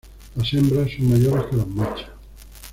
[0.35, 2.09] Las hembras son mayores que los machos.